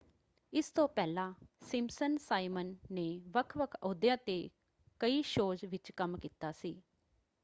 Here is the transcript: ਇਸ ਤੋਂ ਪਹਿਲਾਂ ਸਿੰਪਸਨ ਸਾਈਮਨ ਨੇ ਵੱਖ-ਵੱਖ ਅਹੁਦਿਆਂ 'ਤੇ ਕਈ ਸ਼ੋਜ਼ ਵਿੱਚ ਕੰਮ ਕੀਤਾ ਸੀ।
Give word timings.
ਇਸ 0.53 0.69
ਤੋਂ 0.71 0.87
ਪਹਿਲਾਂ 0.87 1.33
ਸਿੰਪਸਨ 1.61 2.17
ਸਾਈਮਨ 2.17 2.75
ਨੇ 2.91 3.05
ਵੱਖ-ਵੱਖ 3.27 3.75
ਅਹੁਦਿਆਂ 3.75 4.17
'ਤੇ 4.17 4.49
ਕਈ 5.01 5.21
ਸ਼ੋਜ਼ 5.21 5.65
ਵਿੱਚ 5.65 5.91
ਕੰਮ 5.91 6.17
ਕੀਤਾ 6.17 6.51
ਸੀ। 6.51 6.75